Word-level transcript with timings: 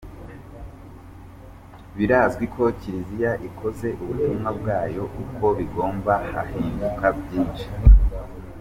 Birazwi 1.97 2.45
ko 2.53 2.63
Kiliziya 2.79 3.31
ikoze 3.47 3.87
ubutumwa 4.03 4.49
bwayo 4.59 5.03
uko 5.23 5.45
bigomba 5.57 6.13
hahinduka 6.33 7.05
byinshi. 7.19 7.67